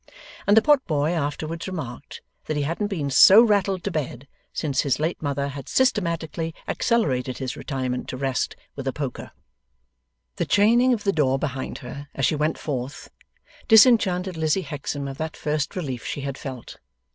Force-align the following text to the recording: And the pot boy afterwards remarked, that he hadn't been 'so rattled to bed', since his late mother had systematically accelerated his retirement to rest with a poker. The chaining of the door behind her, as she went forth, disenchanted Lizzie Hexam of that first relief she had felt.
And 0.47 0.57
the 0.57 0.63
pot 0.63 0.83
boy 0.87 1.11
afterwards 1.11 1.67
remarked, 1.67 2.23
that 2.45 2.57
he 2.57 2.63
hadn't 2.63 2.87
been 2.87 3.11
'so 3.11 3.39
rattled 3.43 3.83
to 3.83 3.91
bed', 3.91 4.27
since 4.51 4.81
his 4.81 4.99
late 4.99 5.21
mother 5.21 5.49
had 5.49 5.69
systematically 5.69 6.55
accelerated 6.67 7.37
his 7.37 7.55
retirement 7.55 8.07
to 8.09 8.17
rest 8.17 8.55
with 8.75 8.87
a 8.87 8.93
poker. 8.93 9.29
The 10.37 10.47
chaining 10.47 10.91
of 10.91 11.03
the 11.03 11.13
door 11.13 11.37
behind 11.37 11.77
her, 11.85 12.07
as 12.15 12.25
she 12.25 12.35
went 12.35 12.57
forth, 12.57 13.11
disenchanted 13.67 14.37
Lizzie 14.37 14.63
Hexam 14.65 15.07
of 15.07 15.19
that 15.19 15.37
first 15.37 15.75
relief 15.75 16.03
she 16.03 16.21
had 16.21 16.35
felt. 16.35 16.77